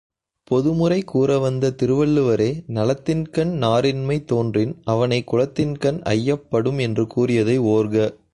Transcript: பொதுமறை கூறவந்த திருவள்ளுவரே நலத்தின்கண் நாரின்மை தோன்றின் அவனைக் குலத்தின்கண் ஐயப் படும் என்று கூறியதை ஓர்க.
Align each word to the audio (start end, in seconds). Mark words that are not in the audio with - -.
பொதுமறை 0.43 1.03
கூறவந்த 1.13 1.69
திருவள்ளுவரே 1.81 2.47
நலத்தின்கண் 2.67 3.51
நாரின்மை 3.59 4.25
தோன்றின் 4.25 4.73
அவனைக் 4.83 5.33
குலத்தின்கண் 5.33 6.01
ஐயப் 6.09 6.49
படும் 6.49 6.77
என்று 6.77 7.07
கூறியதை 7.07 7.59
ஓர்க. 7.59 8.09